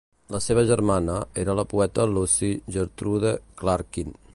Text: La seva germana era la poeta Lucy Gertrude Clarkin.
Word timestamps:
La 0.35 0.39
seva 0.45 0.63
germana 0.71 1.19
era 1.43 1.55
la 1.61 1.67
poeta 1.75 2.09
Lucy 2.15 2.53
Gertrude 2.79 3.39
Clarkin. 3.63 4.17